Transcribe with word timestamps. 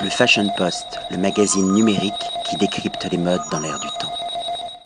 Le 0.00 0.10
Fashion 0.10 0.48
Post, 0.56 1.00
le 1.10 1.16
magazine 1.16 1.72
numérique 1.72 2.12
qui 2.48 2.56
décrypte 2.56 3.08
les 3.10 3.18
modes 3.18 3.40
dans 3.50 3.58
l'air 3.58 3.80
du 3.80 3.88
temps. 3.98 4.12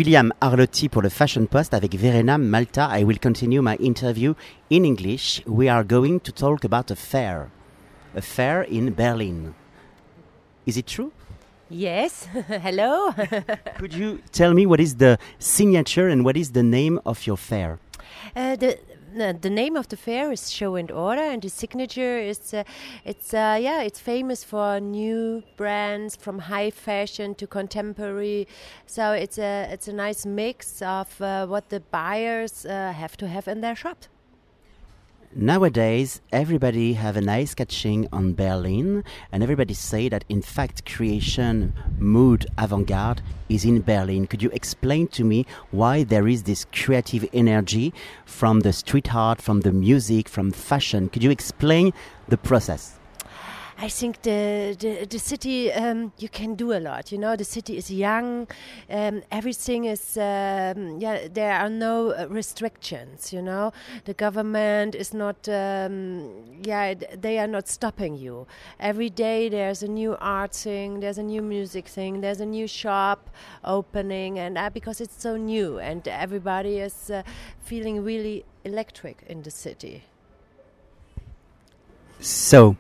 William 0.00 0.33
Arlotti 0.41 0.88
pour 0.88 1.02
le 1.02 1.10
Fashion 1.10 1.44
Post 1.44 1.75
avec 1.75 1.94
Verena 1.94 2.38
Malta. 2.38 2.88
I 2.99 3.04
will 3.04 3.18
continue 3.18 3.60
my 3.60 3.76
interview 3.78 4.34
in 4.70 4.84
English. 4.84 5.42
We 5.46 5.68
are 5.68 5.84
going 5.84 6.20
to 6.20 6.33
talk 6.33 6.64
about 6.64 6.90
a 6.90 6.96
fair. 6.96 7.50
A 8.16 8.22
fair 8.22 8.62
in 8.70 8.90
Berlin. 8.90 9.52
Is 10.67 10.79
it 10.79 10.87
true? 10.87 11.13
Yes. 11.69 12.27
Hello. 12.49 13.13
Could 13.79 13.93
you 13.93 14.21
tell 14.33 14.55
me 14.55 14.65
what 14.65 14.81
is 14.81 14.97
the 14.97 15.19
signature 15.39 16.09
and 16.09 16.25
what 16.25 16.39
is 16.39 16.53
the 16.53 16.63
name 16.63 16.99
of 17.05 17.27
your 17.27 17.37
fair? 17.37 17.79
Uh, 18.35 18.57
the 18.57 18.79
the, 19.13 19.51
name 19.51 19.77
of 19.77 19.89
the 19.89 19.97
fair 19.97 20.33
is 20.33 20.51
Show 20.51 20.77
and 20.77 20.91
Order, 20.91 21.23
and 21.23 21.43
the 21.43 21.49
signature 21.49 22.19
is 22.19 22.55
uh, 22.55 22.65
it's 23.05 23.35
uh, 23.35 23.59
yeah 23.61 23.83
it's 23.83 24.01
famous 24.01 24.45
for 24.45 24.81
new 24.81 25.43
brands 25.57 26.16
from 26.16 26.39
high 26.39 26.70
fashion 26.70 27.34
to 27.37 27.47
contemporary. 27.47 28.48
So 28.87 29.12
it's 29.12 29.39
a 29.39 29.69
it's 29.73 29.89
a 29.89 29.93
nice 29.93 30.27
mix 30.27 30.83
of 30.83 31.20
uh, 31.20 31.47
what 31.47 31.69
the 31.69 31.80
buyers 31.80 32.67
uh, 32.67 32.93
have 32.93 33.17
to 33.19 33.29
have 33.29 33.48
in 33.48 33.61
their 33.61 33.77
shop. 33.77 34.06
Nowadays, 35.34 36.20
everybody 36.30 36.92
have 36.92 37.16
an 37.16 37.27
eye 37.27 37.46
catching 37.46 38.06
on 38.12 38.34
Berlin, 38.34 39.02
and 39.32 39.42
everybody 39.42 39.72
say 39.72 40.10
that 40.10 40.27
in 40.28 40.42
fact 40.42 40.84
creation, 40.84 41.72
mood, 41.98 42.45
avant-garde 42.58 43.22
is 43.48 43.64
in 43.64 43.80
Berlin. 43.80 44.27
Could 44.27 44.42
you 44.42 44.50
explain 44.50 45.06
to 45.08 45.24
me 45.24 45.46
why 45.70 46.05
there 46.05 46.28
is 46.28 46.42
this 46.42 46.66
creative 46.70 47.27
energy 47.32 47.95
from 48.27 48.60
the 48.60 48.74
street 48.74 49.14
art, 49.14 49.41
from 49.41 49.62
the 49.62 49.72
music, 49.72 50.28
from 50.28 50.50
fashion? 50.50 51.08
Could 51.08 51.22
you 51.22 51.30
explain 51.30 51.94
the 52.28 52.36
process? 52.36 52.98
I 53.79 53.89
think 53.89 54.23
the 54.23 54.77
the, 54.79 55.07
the 55.07 55.19
city 55.19 55.73
um, 55.73 56.12
you 56.19 56.29
can 56.29 56.55
do 56.55 56.73
a 56.73 56.81
lot. 56.81 57.11
You 57.11 57.19
know, 57.19 57.37
the 57.37 57.45
city 57.45 57.77
is 57.77 57.91
young. 57.91 58.47
Um, 58.89 59.23
everything 59.31 59.84
is 59.87 60.17
um, 60.17 61.01
yeah. 61.01 61.29
There 61.33 61.53
are 61.53 61.69
no 61.69 62.11
uh, 62.11 62.27
restrictions. 62.29 63.33
You 63.33 63.42
know, 63.42 63.73
the 64.05 64.14
government 64.14 64.95
is 64.95 65.12
not 65.14 65.48
um, 65.48 66.31
yeah. 66.62 66.95
They 66.95 67.39
are 67.39 67.47
not 67.47 67.69
stopping 67.69 68.17
you. 68.17 68.47
Every 68.79 69.11
day 69.11 69.48
there's 69.48 69.83
a 69.83 69.89
new 69.89 70.17
art 70.20 70.55
thing. 70.55 71.01
There's 71.01 71.19
a 71.19 71.23
new 71.23 71.42
music 71.42 71.89
thing. 71.89 72.20
There's 72.20 72.41
a 72.41 72.47
new 72.47 72.67
shop 72.67 73.31
opening, 73.64 74.39
and 74.39 74.59
uh, 74.59 74.70
because 74.70 75.01
it's 75.01 75.20
so 75.20 75.36
new, 75.36 75.79
and 75.79 76.07
everybody 76.07 76.79
is 76.79 77.11
uh, 77.11 77.23
feeling 77.61 78.05
really 78.05 78.45
electric 78.64 79.25
in 79.29 79.42
the 79.42 79.51
city. 79.51 80.05
So 82.20 82.77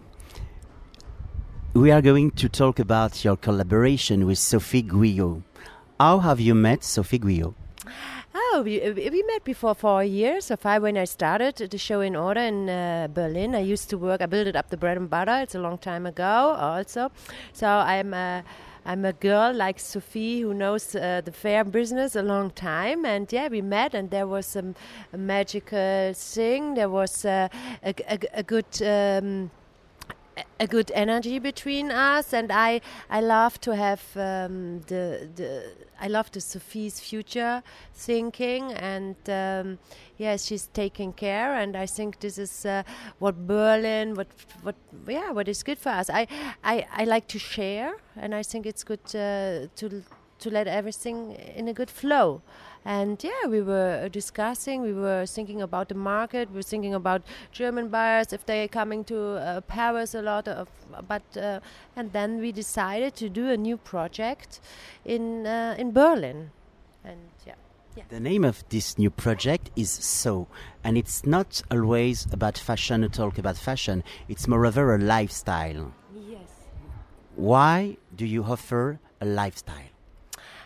we 1.74 1.90
are 1.90 2.02
going 2.02 2.30
to 2.30 2.48
talk 2.50 2.78
about 2.78 3.24
your 3.24 3.36
collaboration 3.36 4.26
with 4.26 4.38
Sophie 4.38 4.82
Guyot. 4.82 5.42
How 5.98 6.18
have 6.18 6.38
you 6.38 6.54
met 6.54 6.84
Sophie 6.84 7.18
Guyot? 7.18 7.54
Oh, 8.34 8.62
we, 8.62 8.78
we 8.90 9.22
met 9.22 9.42
before 9.44 9.74
four 9.74 10.04
years 10.04 10.50
or 10.50 10.58
five 10.58 10.82
when 10.82 10.98
I 10.98 11.04
started 11.04 11.56
the 11.56 11.78
Show 11.78 12.00
and 12.00 12.14
Order 12.14 12.40
in 12.40 12.68
uh, 12.68 13.08
Berlin. 13.12 13.54
I 13.54 13.60
used 13.60 13.88
to 13.88 13.96
work, 13.96 14.20
I 14.20 14.26
built 14.26 14.54
up 14.54 14.68
the 14.68 14.76
bread 14.76 14.98
and 14.98 15.08
butter. 15.08 15.40
It's 15.40 15.54
a 15.54 15.60
long 15.60 15.78
time 15.78 16.04
ago 16.04 16.24
also. 16.58 17.10
So 17.54 17.66
I'm 17.66 18.12
a, 18.12 18.44
I'm 18.84 19.06
a 19.06 19.14
girl 19.14 19.54
like 19.54 19.78
Sophie 19.78 20.42
who 20.42 20.52
knows 20.52 20.94
uh, 20.94 21.22
the 21.24 21.32
fair 21.32 21.64
business 21.64 22.16
a 22.16 22.22
long 22.22 22.50
time. 22.50 23.06
And 23.06 23.32
yeah, 23.32 23.48
we 23.48 23.62
met 23.62 23.94
and 23.94 24.10
there 24.10 24.26
was 24.26 24.44
some, 24.44 24.74
magical 25.16 26.12
thing. 26.14 26.74
There 26.74 26.90
was 26.90 27.24
uh, 27.24 27.48
a, 27.82 27.94
a, 28.10 28.18
a, 28.34 28.42
good. 28.42 28.66
Um, 28.82 29.50
a 30.58 30.66
good 30.66 30.90
energy 30.94 31.38
between 31.38 31.90
us, 31.90 32.32
and 32.32 32.50
I 32.50 32.80
I 33.10 33.20
love 33.20 33.60
to 33.62 33.74
have 33.74 34.02
um, 34.16 34.80
the 34.86 35.28
the 35.34 35.72
I 36.00 36.08
love 36.08 36.30
the 36.32 36.40
Sophie's 36.40 37.00
future 37.00 37.62
thinking, 37.94 38.72
and 38.72 39.16
um, 39.28 39.78
yes, 40.18 40.46
she's 40.46 40.68
taking 40.72 41.12
care, 41.12 41.54
and 41.54 41.76
I 41.76 41.86
think 41.86 42.20
this 42.20 42.38
is 42.38 42.66
uh, 42.66 42.82
what 43.18 43.46
Berlin, 43.46 44.14
what 44.14 44.28
what 44.62 44.76
yeah, 45.06 45.30
what 45.32 45.48
is 45.48 45.62
good 45.62 45.78
for 45.78 45.90
us. 45.90 46.10
I 46.10 46.26
I 46.64 46.86
I 46.92 47.04
like 47.04 47.26
to 47.28 47.38
share, 47.38 47.94
and 48.16 48.34
I 48.34 48.42
think 48.42 48.66
it's 48.66 48.84
good 48.84 49.04
uh, 49.14 49.68
to 49.76 50.02
to 50.42 50.50
let 50.50 50.66
everything 50.66 51.32
in 51.56 51.68
a 51.68 51.72
good 51.72 51.90
flow. 51.90 52.42
And 52.84 53.22
yeah, 53.22 53.46
we 53.48 53.62
were 53.62 54.08
discussing, 54.08 54.82
we 54.82 54.92
were 54.92 55.24
thinking 55.24 55.62
about 55.62 55.88
the 55.88 55.94
market, 55.94 56.50
we 56.50 56.56
were 56.56 56.62
thinking 56.62 56.94
about 56.94 57.22
German 57.52 57.88
buyers 57.88 58.32
if 58.32 58.44
they 58.44 58.64
are 58.64 58.68
coming 58.68 59.04
to 59.04 59.18
uh, 59.36 59.60
Paris 59.60 60.14
a 60.14 60.22
lot 60.22 60.48
of, 60.48 60.68
but 61.06 61.22
uh, 61.36 61.60
and 61.94 62.12
then 62.12 62.40
we 62.40 62.50
decided 62.50 63.14
to 63.16 63.28
do 63.28 63.50
a 63.50 63.56
new 63.56 63.76
project 63.76 64.60
in 65.04 65.46
uh, 65.46 65.76
in 65.78 65.92
Berlin, 65.92 66.50
and 67.04 67.20
yeah. 67.46 67.54
Yeah. 67.94 68.04
The 68.08 68.20
name 68.20 68.42
of 68.42 68.64
this 68.70 68.96
new 68.96 69.10
project 69.10 69.70
is 69.76 69.90
So, 69.90 70.48
and 70.82 70.96
it's 70.96 71.26
not 71.26 71.62
always 71.70 72.26
about 72.32 72.56
fashion, 72.56 73.04
a 73.04 73.08
talk 73.10 73.36
about 73.36 73.58
fashion. 73.58 74.02
It's 74.28 74.48
moreover 74.48 74.94
a 74.94 74.98
lifestyle. 74.98 75.92
Yes. 76.16 76.48
Why 77.36 77.98
do 78.16 78.24
you 78.24 78.44
offer 78.44 78.98
a 79.20 79.26
lifestyle? 79.26 79.91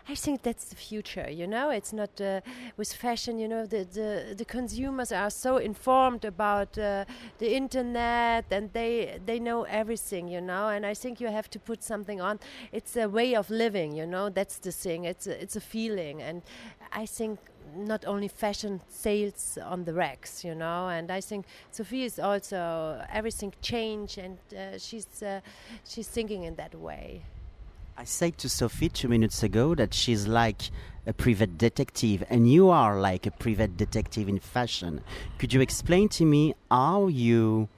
I 0.09 0.15
think 0.15 0.43
that's 0.43 0.67
the 0.67 0.77
future. 0.77 1.29
You 1.29 1.49
know, 1.49 1.71
it's 1.71 1.93
not 1.93 2.21
uh, 2.21 2.41
with 2.77 2.93
fashion. 2.93 3.41
You 3.41 3.49
know, 3.49 3.67
the, 3.67 3.85
the 3.85 4.35
the 4.37 4.45
consumers 4.45 5.11
are 5.11 5.31
so 5.31 5.57
informed 5.57 6.25
about 6.25 6.79
uh, 6.79 7.05
the 7.39 7.57
internet 7.57 8.45
and 8.53 8.73
they 8.73 9.19
they 9.27 9.41
know 9.41 9.65
everything. 9.65 10.29
You 10.29 10.41
know, 10.41 10.69
and 10.69 10.87
I 10.87 10.95
think 10.95 11.21
you 11.21 11.27
have 11.29 11.51
to 11.51 11.59
put 11.59 11.83
something 11.83 12.21
on. 12.21 12.39
It's 12.73 12.97
a 12.97 13.09
way 13.09 13.35
of 13.35 13.51
living. 13.51 13.97
You 13.97 14.07
know, 14.07 14.31
that's 14.31 14.59
the 14.59 14.71
thing. 14.71 15.05
It's 15.05 15.27
a, 15.27 15.43
it's 15.43 15.57
a 15.57 15.61
feeling, 15.61 16.23
and 16.23 16.43
I 16.93 17.05
think 17.07 17.41
not 17.75 18.05
only 18.07 18.29
fashion 18.29 18.81
sales 18.89 19.59
on 19.61 19.85
the 19.85 19.93
racks, 19.93 20.45
you 20.45 20.55
know, 20.55 20.89
and 20.89 21.11
I 21.11 21.21
think 21.21 21.47
Sophie 21.73 22.05
is 22.05 22.21
also 22.21 23.05
everything 23.13 23.53
change, 23.61 24.19
and 24.19 24.39
uh, 24.57 24.79
she's 24.79 25.21
uh, 25.21 25.41
she's 25.85 26.07
thinking 26.07 26.45
in 26.45 26.55
that 26.57 26.77
way. 26.77 27.23
I 27.99 28.05
said 28.05 28.37
to 28.39 28.51
Sophie 28.51 28.91
two 28.91 29.09
minutes 29.09 29.43
ago 29.43 29.75
that 29.75 29.95
she's 29.95 30.29
like 30.29 30.71
a 31.07 31.15
private 31.15 31.57
detective, 31.57 32.23
and 32.29 32.51
you 32.51 32.69
are 32.69 33.01
like 33.01 33.25
a 33.27 33.31
private 33.31 33.79
detective 33.79 34.29
in 34.29 34.39
fashion. 34.39 35.01
Could 35.39 35.55
you 35.55 35.63
explain 35.63 36.11
to 36.11 36.27
me 36.27 36.55
how 36.71 37.07
you, 37.07 37.71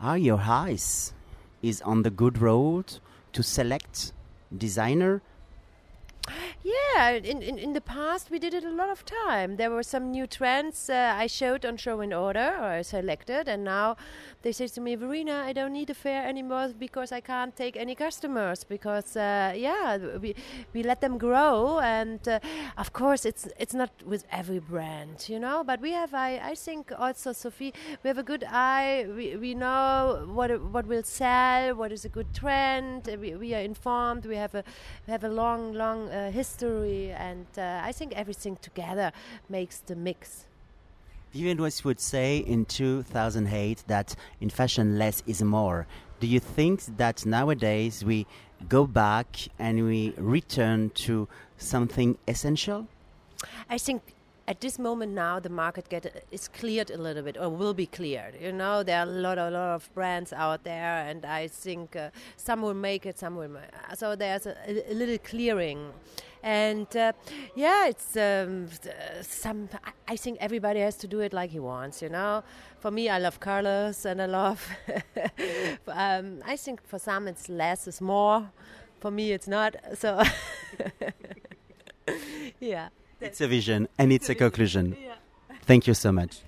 how 0.00 0.14
your 0.14 0.40
eyes 0.40 1.12
is 1.60 1.82
on 1.82 2.02
the 2.02 2.08
good 2.10 2.38
road 2.38 2.98
to 3.34 3.42
select 3.42 4.14
designer 4.56 5.20
yeah, 6.64 7.10
in, 7.10 7.40
in, 7.40 7.56
in 7.58 7.72
the 7.72 7.80
past 7.80 8.30
we 8.30 8.38
did 8.38 8.52
it 8.52 8.64
a 8.64 8.70
lot 8.70 8.90
of 8.90 9.04
time. 9.04 9.56
There 9.56 9.70
were 9.70 9.84
some 9.84 10.10
new 10.10 10.26
trends 10.26 10.90
uh, 10.90 11.14
I 11.16 11.26
showed 11.28 11.64
on 11.64 11.76
Show 11.76 12.00
and 12.00 12.12
Order, 12.12 12.56
or 12.58 12.64
I 12.64 12.82
selected, 12.82 13.48
and 13.48 13.62
now 13.64 13.96
they 14.42 14.50
say 14.52 14.66
to 14.66 14.80
me, 14.80 14.96
Verena, 14.96 15.44
I 15.46 15.52
don't 15.52 15.72
need 15.72 15.88
a 15.90 15.94
fair 15.94 16.26
anymore 16.26 16.72
because 16.76 17.12
I 17.12 17.20
can't 17.20 17.54
take 17.54 17.76
any 17.76 17.94
customers 17.94 18.64
because 18.64 19.16
uh, 19.16 19.52
yeah, 19.56 19.98
we 20.18 20.34
we 20.74 20.82
let 20.82 21.00
them 21.00 21.16
grow, 21.16 21.78
and 21.78 22.26
uh, 22.26 22.40
of 22.76 22.92
course 22.92 23.24
it's 23.24 23.46
it's 23.58 23.74
not 23.74 23.90
with 24.04 24.24
every 24.32 24.58
brand, 24.58 25.28
you 25.28 25.38
know, 25.38 25.62
but 25.64 25.80
we 25.80 25.92
have 25.92 26.12
I 26.12 26.40
I 26.42 26.54
think 26.56 26.92
also 26.98 27.32
Sophie, 27.32 27.72
we 28.02 28.08
have 28.08 28.18
a 28.18 28.24
good 28.24 28.44
eye. 28.48 29.06
We 29.16 29.36
we 29.36 29.54
know 29.54 30.26
what 30.32 30.50
what 30.72 30.86
will 30.86 31.04
sell, 31.04 31.76
what 31.76 31.92
is 31.92 32.04
a 32.04 32.08
good 32.08 32.34
trend. 32.34 33.08
We, 33.20 33.36
we 33.36 33.54
are 33.54 33.60
informed. 33.62 34.26
We 34.26 34.36
have 34.36 34.54
a 34.56 34.64
we 35.06 35.12
have 35.12 35.24
a 35.24 35.28
long 35.28 35.72
long 35.72 36.08
uh, 36.10 36.30
history, 36.48 37.10
and 37.12 37.46
uh, 37.56 37.80
I 37.84 37.92
think 37.92 38.12
everything 38.14 38.56
together 38.62 39.12
makes 39.48 39.78
the 39.78 39.94
mix. 39.94 40.46
Westwood 41.34 41.84
would 41.84 42.00
say 42.00 42.38
in 42.38 42.64
2008 42.64 43.84
that 43.86 44.16
in 44.40 44.48
fashion 44.50 44.98
less 44.98 45.22
is 45.26 45.42
more. 45.42 45.86
Do 46.20 46.26
you 46.26 46.40
think 46.40 46.84
that 46.96 47.26
nowadays 47.26 48.04
we 48.04 48.26
go 48.68 48.86
back 48.86 49.26
and 49.58 49.84
we 49.84 50.14
return 50.16 50.90
to 51.06 51.28
something 51.58 52.16
essential? 52.26 52.86
I 53.68 53.78
think 53.78 54.02
at 54.48 54.62
this 54.62 54.78
moment 54.78 55.12
now 55.12 55.38
the 55.38 55.50
market 55.50 55.88
get 55.90 56.24
is 56.30 56.48
cleared 56.48 56.90
a 56.90 56.96
little 56.96 57.22
bit 57.22 57.36
or 57.38 57.50
will 57.50 57.74
be 57.74 57.84
cleared 57.84 58.34
you 58.40 58.50
know 58.50 58.82
there 58.82 58.98
are 59.00 59.02
a 59.02 59.20
lot 59.24 59.36
a 59.36 59.50
lot 59.50 59.74
of 59.76 59.90
brands 59.94 60.32
out 60.32 60.64
there 60.64 61.06
and 61.06 61.26
i 61.26 61.46
think 61.46 61.94
uh, 61.94 62.08
some 62.36 62.62
will 62.62 62.72
make 62.72 63.04
it 63.04 63.18
some 63.18 63.36
will 63.36 63.50
so 63.94 64.16
there's 64.16 64.46
a, 64.46 64.54
a 64.90 64.94
little 64.94 65.18
clearing 65.18 65.92
and 66.42 66.96
uh, 66.96 67.12
yeah 67.54 67.86
it's 67.86 68.16
um, 68.16 68.68
some 69.22 69.68
i 70.06 70.16
think 70.16 70.38
everybody 70.40 70.80
has 70.80 70.96
to 70.96 71.06
do 71.06 71.20
it 71.20 71.32
like 71.32 71.50
he 71.50 71.58
wants 71.58 72.02
you 72.02 72.08
know 72.08 72.42
for 72.80 72.90
me 72.90 73.08
i 73.08 73.18
love 73.18 73.40
colors 73.40 74.06
and 74.06 74.22
i 74.22 74.26
love 74.26 74.68
um, 75.88 76.42
i 76.46 76.56
think 76.56 76.80
for 76.86 76.98
some 76.98 77.28
it's 77.28 77.48
less 77.48 77.86
is 77.86 78.00
more 78.00 78.50
for 79.00 79.10
me 79.10 79.32
it's 79.32 79.48
not 79.48 79.74
so 79.94 80.22
yeah 82.60 82.88
it's 83.20 83.40
a 83.40 83.48
vision 83.48 83.88
and 83.98 84.12
it's 84.12 84.28
a 84.28 84.34
conclusion. 84.34 84.96
Thank 85.66 85.86
you 85.88 85.94
so 85.94 86.12
much. 86.12 86.42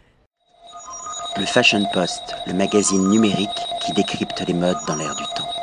Le 1.36 1.46
Fashion 1.46 1.84
Post, 1.92 2.34
le 2.46 2.54
magazine 2.54 3.08
numérique 3.08 3.48
qui 3.80 3.92
décrypte 3.92 4.46
les 4.46 4.54
modes 4.54 4.78
dans 4.86 4.96
l'air 4.96 5.14
du 5.16 5.24
temps. 5.36 5.59